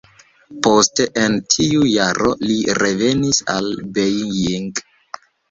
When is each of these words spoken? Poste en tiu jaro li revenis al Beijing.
Poste 0.67 1.05
en 1.23 1.35
tiu 1.55 1.83
jaro 1.89 2.31
li 2.47 2.57
revenis 2.81 3.43
al 3.59 3.71
Beijing. 4.01 4.69